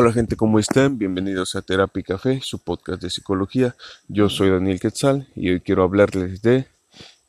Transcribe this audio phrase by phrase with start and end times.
[0.00, 0.96] Hola gente, ¿cómo están?
[0.96, 3.74] Bienvenidos a Terapia Café, su podcast de psicología.
[4.06, 6.68] Yo soy Daniel Quetzal y hoy quiero hablarles de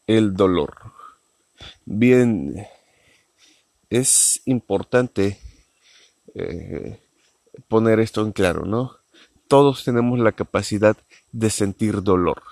[0.05, 0.75] el dolor.
[1.85, 2.67] Bien,
[3.89, 5.39] es importante
[6.35, 7.01] eh,
[7.68, 8.97] poner esto en claro, ¿no?
[9.47, 10.95] Todos tenemos la capacidad
[11.31, 12.43] de sentir dolor,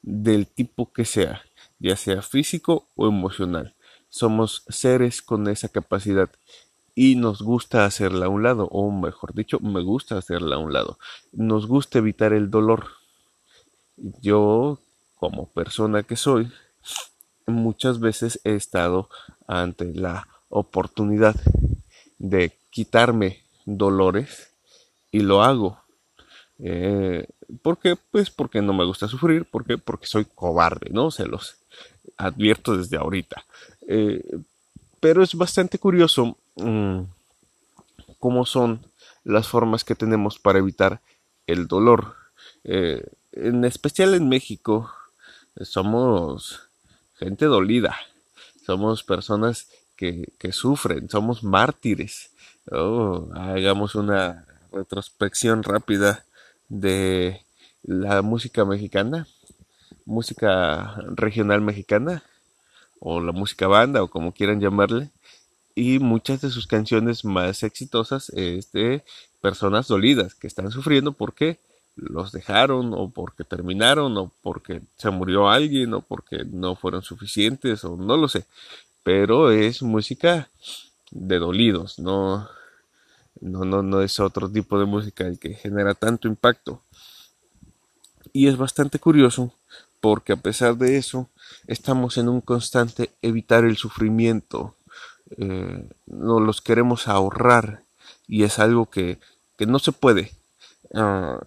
[0.00, 1.42] del tipo que sea,
[1.80, 3.74] ya sea físico o emocional.
[4.10, 6.30] Somos seres con esa capacidad
[6.98, 10.72] y nos gusta hacerla a un lado, o mejor dicho, me gusta hacerla a un
[10.72, 10.98] lado.
[11.30, 12.86] Nos gusta evitar el dolor.
[14.22, 14.78] Yo,
[15.16, 16.50] como persona que soy,
[17.46, 19.10] muchas veces he estado
[19.46, 21.36] ante la oportunidad
[22.18, 24.48] de quitarme dolores
[25.12, 25.78] y lo hago.
[26.58, 27.28] Eh,
[27.60, 27.96] ¿Por qué?
[28.10, 29.76] Pues porque no me gusta sufrir, ¿por qué?
[29.76, 31.10] Porque soy cobarde, ¿no?
[31.10, 31.56] Se los
[32.16, 33.44] advierto desde ahorita.
[33.86, 34.24] Eh,
[34.98, 37.02] pero es bastante curioso Mm,
[38.18, 38.86] cómo son
[39.24, 41.00] las formas que tenemos para evitar
[41.46, 42.14] el dolor.
[42.64, 44.90] Eh, en especial en México,
[45.60, 46.68] somos
[47.14, 47.96] gente dolida,
[48.64, 52.30] somos personas que, sufren, somos mártires.
[52.70, 56.24] Oh, hagamos una retrospección rápida
[56.68, 57.44] de
[57.82, 59.26] la música mexicana,
[60.04, 62.22] música regional mexicana,
[62.98, 65.10] o la música banda, o como quieran llamarle
[65.76, 69.04] y muchas de sus canciones más exitosas es de
[69.42, 71.60] personas dolidas que están sufriendo porque
[71.96, 77.84] los dejaron o porque terminaron o porque se murió alguien o porque no fueron suficientes
[77.84, 78.46] o no lo sé.
[79.02, 80.48] Pero es música
[81.10, 82.48] de dolidos no
[83.40, 86.80] no no no es otro tipo de música el que genera tanto impacto.
[88.32, 89.52] Y es bastante curioso
[90.00, 91.28] porque a pesar de eso
[91.66, 94.75] estamos en un constante evitar el sufrimiento
[95.30, 97.82] eh, no los queremos ahorrar
[98.28, 99.18] y es algo que,
[99.58, 100.32] no se puede.
[100.94, 101.40] Ah,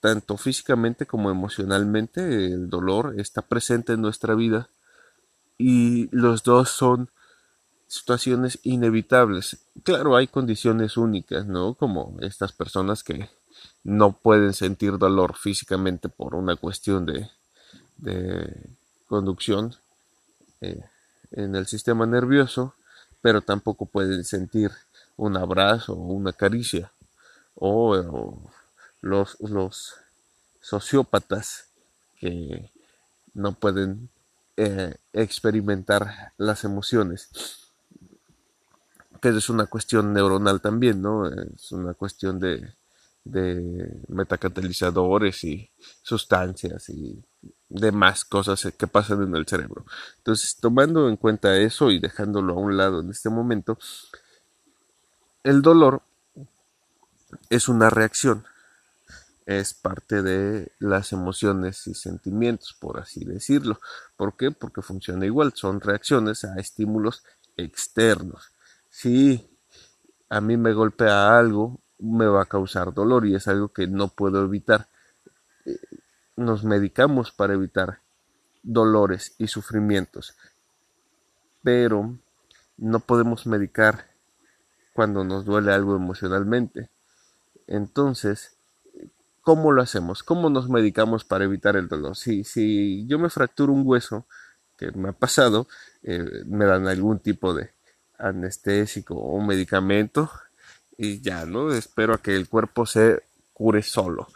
[0.00, 4.68] tanto físicamente como emocionalmente el dolor está presente en nuestra vida
[5.56, 7.08] y los dos son
[7.86, 9.58] situaciones inevitables.
[9.82, 11.74] Claro, hay condiciones únicas, ¿no?
[11.74, 13.30] Como estas personas que
[13.82, 17.30] no pueden sentir dolor físicamente por una cuestión de,
[17.98, 18.70] de
[19.06, 19.74] conducción.
[20.60, 20.84] Eh,
[21.36, 22.74] en el sistema nervioso,
[23.22, 24.70] pero tampoco pueden sentir
[25.16, 26.90] un abrazo o una caricia.
[27.56, 28.38] O,
[29.00, 29.94] los, los
[30.60, 31.66] sociópatas
[32.18, 32.70] que
[33.34, 34.08] no pueden
[34.56, 37.28] eh, experimentar las emociones
[39.24, 41.26] que es una cuestión neuronal también, ¿no?
[41.26, 42.74] Es una cuestión de,
[43.24, 45.70] de metacatalizadores y
[46.02, 47.24] sustancias y
[47.68, 49.84] demás cosas que pasan en el cerebro.
[50.18, 53.78] Entonces, tomando en cuenta eso y dejándolo a un lado en este momento,
[55.42, 56.02] el dolor
[57.50, 58.44] es una reacción,
[59.46, 63.80] es parte de las emociones y sentimientos, por así decirlo.
[64.16, 64.50] ¿Por qué?
[64.50, 67.24] Porque funciona igual, son reacciones a estímulos
[67.56, 68.50] externos.
[68.90, 69.46] Si
[70.28, 74.08] a mí me golpea algo, me va a causar dolor y es algo que no
[74.08, 74.88] puedo evitar
[76.36, 78.00] nos medicamos para evitar
[78.62, 80.34] dolores y sufrimientos,
[81.62, 82.16] pero
[82.76, 84.06] no podemos medicar
[84.94, 86.88] cuando nos duele algo emocionalmente.
[87.66, 88.56] Entonces,
[89.42, 90.22] ¿cómo lo hacemos?
[90.22, 92.16] ¿Cómo nos medicamos para evitar el dolor?
[92.16, 94.26] Si, si yo me fracturo un hueso,
[94.76, 95.68] que me ha pasado,
[96.02, 97.70] eh, me dan algún tipo de
[98.18, 100.30] anestésico o medicamento
[100.96, 101.72] y ya, ¿no?
[101.72, 104.28] Espero a que el cuerpo se cure solo.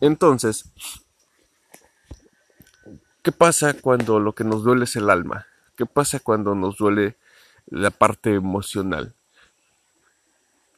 [0.00, 0.64] Entonces,
[3.26, 5.48] ¿Qué pasa cuando lo que nos duele es el alma?
[5.76, 7.16] ¿Qué pasa cuando nos duele
[7.66, 9.16] la parte emocional?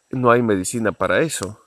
[0.09, 1.61] No hay medicina para eso.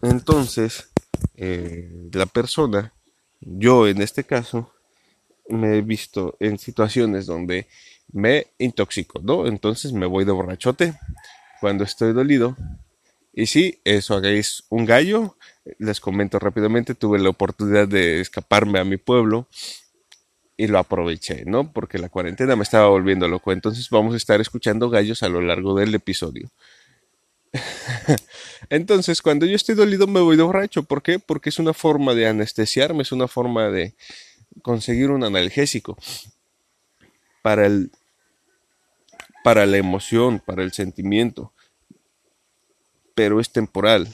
[0.00, 0.90] Entonces,
[1.34, 2.92] eh, la persona,
[3.40, 4.72] yo en este caso,
[5.48, 7.66] me he visto en situaciones donde
[8.12, 9.48] me intoxico, ¿no?
[9.48, 11.00] Entonces me voy de borrachote
[11.60, 12.56] cuando estoy dolido
[13.32, 15.36] y sí, eso hagáis un gallo.
[15.78, 19.48] Les comento rápidamente, tuve la oportunidad de escaparme a mi pueblo
[20.56, 21.72] y lo aproveché, ¿no?
[21.72, 23.52] Porque la cuarentena me estaba volviendo loco.
[23.52, 26.50] Entonces vamos a estar escuchando gallos a lo largo del episodio.
[28.70, 30.82] Entonces, cuando yo estoy dolido me voy de borracho.
[30.82, 31.18] ¿Por qué?
[31.18, 33.94] Porque es una forma de anestesiarme, es una forma de
[34.62, 35.96] conseguir un analgésico
[37.42, 37.90] para el
[39.44, 41.52] para la emoción, para el sentimiento
[43.16, 44.06] pero es temporal.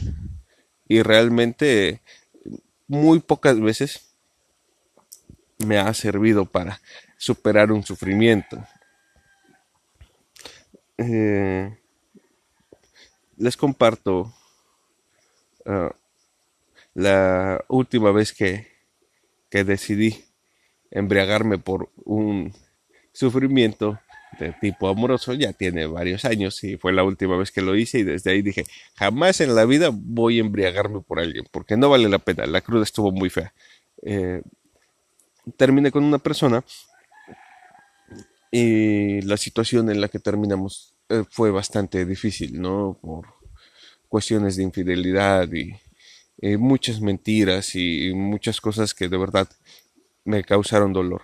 [0.93, 2.03] Y realmente
[2.87, 4.15] muy pocas veces
[5.57, 6.83] me ha servido para
[7.17, 8.63] superar un sufrimiento.
[10.99, 11.79] Eh,
[13.39, 14.35] les comparto
[15.65, 15.97] ah,
[16.93, 18.71] la última vez que,
[19.49, 20.27] que decidí
[20.91, 22.53] embriagarme por un
[23.15, 23.99] sufrimiento
[24.39, 27.99] de tipo amoroso ya tiene varios años y fue la última vez que lo hice
[27.99, 28.65] y desde ahí dije
[28.95, 32.61] jamás en la vida voy a embriagarme por alguien porque no vale la pena la
[32.61, 33.53] cruda estuvo muy fea
[34.03, 34.43] eh,
[35.57, 36.65] terminé con una persona
[38.51, 43.27] y la situación en la que terminamos eh, fue bastante difícil no por
[44.09, 45.75] cuestiones de infidelidad y
[46.57, 49.49] muchas mentiras y muchas cosas que de verdad
[50.25, 51.23] me causaron dolor.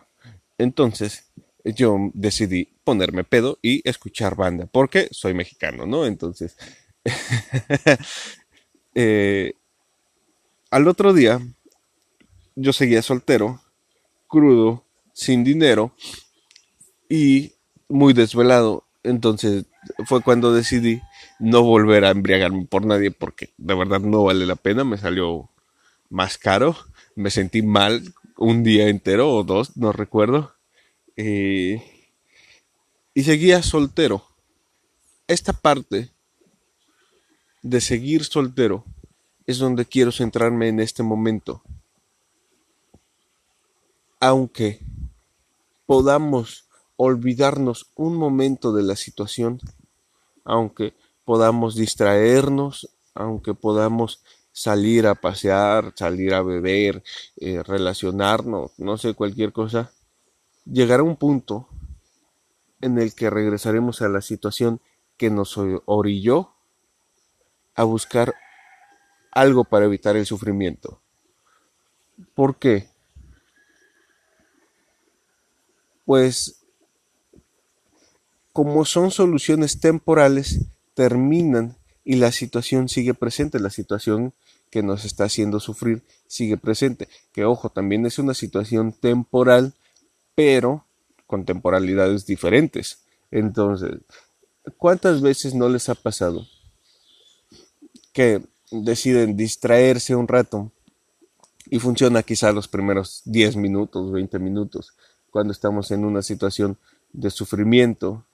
[0.59, 1.25] Entonces
[1.65, 6.07] yo decidí ponerme pedo y escuchar banda, porque soy mexicano, ¿no?
[6.07, 6.57] Entonces,
[8.95, 9.53] eh,
[10.71, 11.39] al otro día
[12.57, 13.61] yo seguía soltero,
[14.27, 15.93] crudo, sin dinero
[17.11, 17.53] y
[17.91, 18.87] muy desvelado.
[19.03, 19.67] Entonces
[20.07, 21.03] fue cuando decidí
[21.39, 25.51] no volver a embriagarme por nadie porque de verdad no vale la pena, me salió
[26.09, 26.75] más caro,
[27.17, 30.55] me sentí mal un día entero o dos, no recuerdo.
[31.17, 31.98] Eh,
[33.19, 34.23] y seguía soltero.
[35.27, 36.13] Esta parte
[37.63, 38.85] de seguir soltero
[39.45, 41.61] es donde quiero centrarme en este momento.
[44.21, 44.79] Aunque
[45.85, 49.59] podamos olvidarnos un momento de la situación,
[50.45, 50.95] aunque
[51.25, 54.23] podamos distraernos, aunque podamos
[54.53, 57.03] salir a pasear, salir a beber,
[57.39, 59.91] eh, relacionarnos, no sé, cualquier cosa,
[60.65, 61.67] llegará un punto
[62.81, 64.81] en el que regresaremos a la situación
[65.17, 66.53] que nos orilló
[67.75, 68.35] a buscar
[69.33, 71.01] algo para evitar el sufrimiento.
[72.35, 72.89] ¿Por qué?
[76.05, 76.59] Pues
[78.53, 84.35] como son soluciones temporales, terminan y la situación sigue presente, la situación
[84.71, 87.09] que nos está haciendo sufrir sigue presente.
[87.33, 89.75] Que ojo, también es una situación temporal,
[90.35, 90.85] pero
[91.29, 92.99] con temporalidades diferentes.
[93.31, 94.01] Entonces,
[94.77, 96.49] ¿cuántas veces no les ha pasado
[98.13, 98.43] que
[98.73, 100.73] deciden distraerse un rato
[101.71, 104.95] y funciona quizá los primeros 10 minutos, 20 minutos,
[105.31, 106.77] cuando estamos en una situación
[107.13, 108.25] de sufrimiento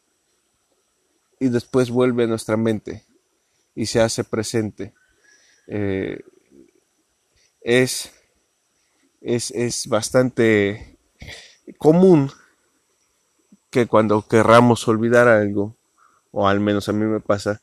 [1.38, 3.05] y después vuelve a nuestra mente
[3.75, 4.94] y se hace presente
[5.67, 6.20] eh,
[7.61, 8.12] es,
[9.20, 10.99] es, bastante
[11.79, 12.31] común
[13.75, 15.75] que cuando querramos olvidar algo,
[16.31, 17.61] o al menos a mí me pasa,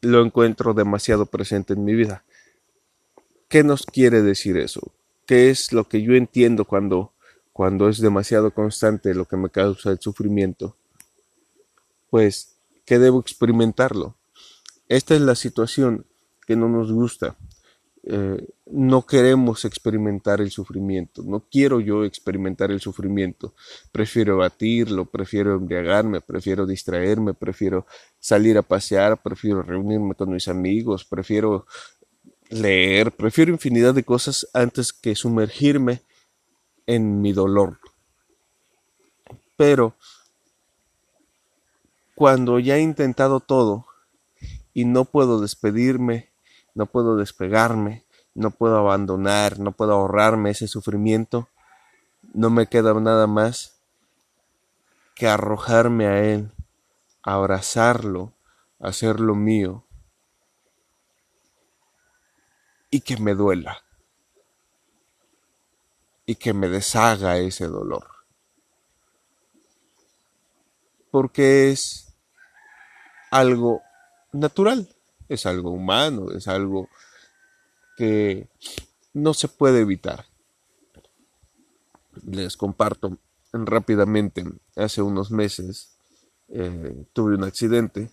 [0.00, 2.24] lo encuentro demasiado presente en mi vida.
[3.48, 4.90] ¿Qué nos quiere decir eso?
[5.26, 7.12] ¿Qué es lo que yo entiendo cuando,
[7.52, 10.74] cuando es demasiado constante lo que me causa el sufrimiento?
[12.10, 14.16] Pues que debo experimentarlo.
[14.88, 16.06] Esta es la situación
[16.44, 17.36] que no nos gusta.
[18.02, 23.52] Eh, no queremos experimentar el sufrimiento, no quiero yo experimentar el sufrimiento,
[23.92, 27.86] prefiero batirlo, prefiero embriagarme, prefiero distraerme, prefiero
[28.18, 31.66] salir a pasear, prefiero reunirme con mis amigos, prefiero
[32.48, 36.00] leer, prefiero infinidad de cosas antes que sumergirme
[36.86, 37.80] en mi dolor.
[39.58, 39.94] Pero
[42.14, 43.86] cuando ya he intentado todo
[44.72, 46.29] y no puedo despedirme
[46.74, 51.48] no puedo despegarme, no puedo abandonar, no puedo ahorrarme ese sufrimiento,
[52.34, 53.80] no me queda nada más
[55.14, 56.52] que arrojarme a Él,
[57.22, 58.32] abrazarlo,
[58.78, 59.84] hacerlo mío
[62.90, 63.82] y que me duela
[66.26, 68.06] y que me deshaga ese dolor.
[71.10, 72.14] Porque es
[73.30, 73.82] algo
[74.32, 74.88] natural
[75.30, 76.88] es algo humano, es algo
[77.96, 78.48] que
[79.14, 80.26] no se puede evitar.
[82.26, 83.16] Les comparto
[83.52, 84.44] rápidamente,
[84.74, 85.92] hace unos meses
[86.48, 88.10] eh, tuve un accidente,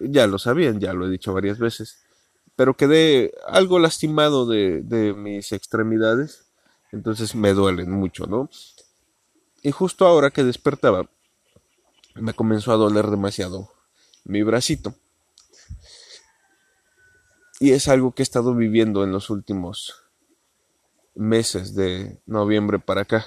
[0.00, 1.98] ya lo sabían, ya lo he dicho varias veces,
[2.56, 6.46] pero quedé algo lastimado de, de mis extremidades,
[6.92, 8.48] entonces me duelen mucho, ¿no?
[9.62, 11.10] Y justo ahora que despertaba,
[12.14, 13.70] me comenzó a doler demasiado
[14.24, 14.94] mi bracito.
[17.62, 19.94] Y es algo que he estado viviendo en los últimos
[21.14, 23.24] meses de noviembre para acá.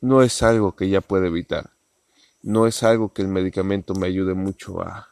[0.00, 1.70] No es algo que ya pueda evitar.
[2.42, 5.10] No es algo que el medicamento me ayude mucho a,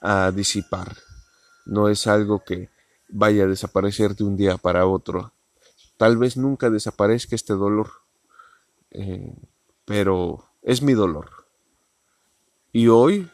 [0.00, 0.96] a disipar.
[1.66, 2.70] No es algo que
[3.10, 5.34] vaya a desaparecer de un día para otro.
[5.98, 7.90] Tal vez nunca desaparezca este dolor.
[8.92, 9.36] Eh,
[9.84, 11.44] pero es mi dolor.
[12.72, 13.30] Y hoy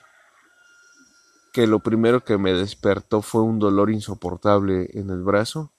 [1.53, 5.71] que lo primero que me despertó fue un dolor insoportable en el brazo.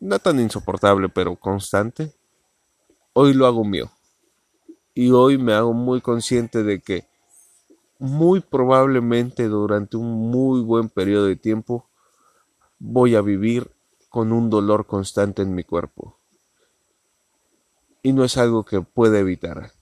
[0.00, 2.14] No tan insoportable, pero constante.
[3.12, 3.90] Hoy lo hago mío.
[4.94, 7.06] Y hoy me hago muy consciente de que
[7.98, 11.86] muy probablemente durante un muy buen periodo de tiempo
[12.78, 13.70] voy a vivir
[14.08, 16.16] con un dolor constante en mi cuerpo.
[18.02, 19.72] Y no es algo que pueda evitar.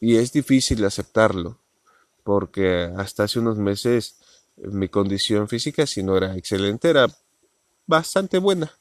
[0.00, 1.58] Y es difícil aceptarlo,
[2.26, 4.16] porque hasta hace unos meses
[4.56, 7.06] mi condición física, si no era excelente, era
[7.86, 8.72] bastante buena.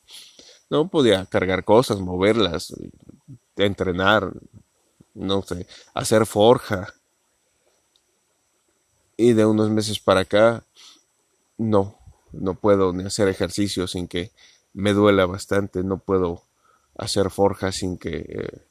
[0.68, 2.74] No podía cargar cosas, moverlas,
[3.56, 4.34] entrenar,
[5.14, 6.96] no sé, hacer forja.
[9.16, 10.64] Y de unos meses para acá,
[11.60, 12.00] no,
[12.32, 14.32] no puedo ni hacer ejercicio sin que
[14.74, 16.42] me duela bastante, no puedo
[16.98, 18.62] hacer forja sin que eh,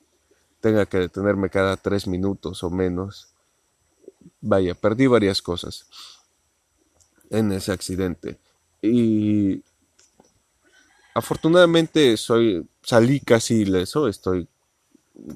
[0.61, 3.34] tenga que detenerme cada tres minutos o menos.
[4.40, 5.87] Vaya, perdí varias cosas
[7.31, 8.38] en ese accidente.
[8.83, 9.62] Y
[11.14, 14.49] afortunadamente soy, salí casi ileso, estoy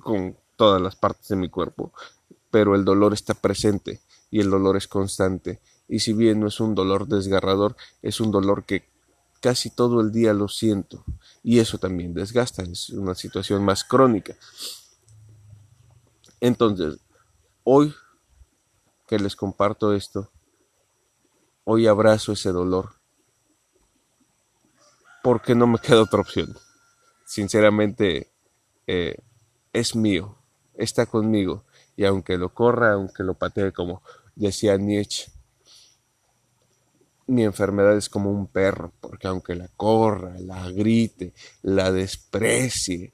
[0.00, 1.92] con todas las partes de mi cuerpo,
[2.50, 5.61] pero el dolor está presente y el dolor es constante.
[5.88, 8.85] Y si bien no es un dolor desgarrador, es un dolor que
[9.40, 11.04] casi todo el día lo siento.
[11.42, 14.35] Y eso también desgasta, es una situación más crónica.
[16.40, 16.99] Entonces,
[17.64, 17.95] hoy
[19.08, 20.30] que les comparto esto,
[21.64, 22.90] hoy abrazo ese dolor.
[25.24, 26.56] Porque no me queda otra opción.
[27.26, 28.30] Sinceramente,
[28.86, 29.16] eh,
[29.72, 30.36] es mío,
[30.74, 31.64] está conmigo.
[31.96, 34.02] Y aunque lo corra, aunque lo patee, como
[34.36, 35.32] decía Nietzsche,
[37.26, 43.12] mi enfermedad es como un perro, porque aunque la corra, la grite, la desprecie,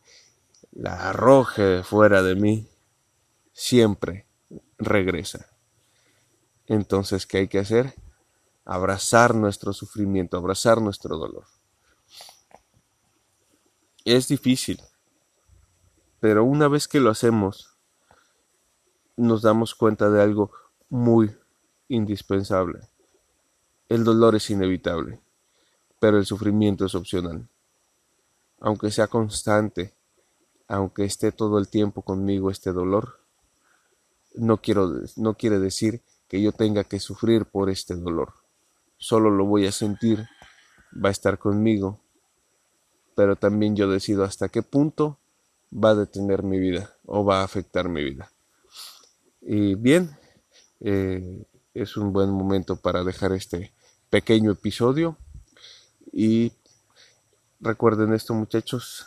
[0.73, 2.69] la arroje fuera de mí,
[3.53, 4.27] siempre
[4.79, 5.54] regresa.
[6.67, 7.95] Entonces, ¿qué hay que hacer?
[8.65, 11.45] Abrazar nuestro sufrimiento, abrazar nuestro dolor.
[14.05, 14.81] Es difícil,
[16.21, 17.77] pero una vez que lo hacemos,
[19.17, 20.51] nos damos cuenta de algo
[20.89, 21.35] muy
[21.89, 22.81] indispensable.
[23.89, 25.21] El dolor es inevitable,
[25.99, 27.49] pero el sufrimiento es opcional.
[28.61, 29.95] Aunque sea constante,
[30.69, 33.21] aunque esté todo el tiempo conmigo este dolor,
[34.35, 36.03] no, quiero, no quiere decir
[36.35, 38.35] que yo tenga que sufrir por este dolor.
[38.97, 40.27] Solo lo voy a sentir,
[40.93, 42.01] va a estar conmigo,
[43.15, 45.21] pero también yo decido hasta qué punto
[45.73, 48.33] va a detener mi vida o va a afectar mi vida.
[49.43, 50.11] Y bien,
[50.81, 53.73] eh, es un buen momento para dejar este
[54.11, 55.17] pequeño episodio
[56.13, 56.53] y
[57.61, 59.07] recuerden esto muchachos,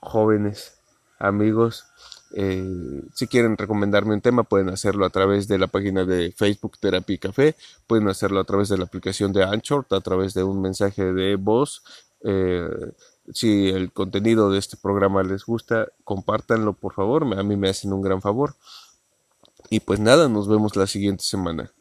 [0.00, 0.80] jóvenes,
[1.20, 1.84] amigos,
[2.34, 6.78] eh, si quieren recomendarme un tema, pueden hacerlo a través de la página de Facebook
[6.78, 7.56] Terapia Café,
[7.86, 11.36] pueden hacerlo a través de la aplicación de Anchor, a través de un mensaje de
[11.36, 11.82] voz.
[12.22, 12.68] Eh,
[13.32, 17.92] si el contenido de este programa les gusta, compártanlo por favor, a mí me hacen
[17.92, 18.54] un gran favor.
[19.70, 21.72] Y pues nada, nos vemos la siguiente semana.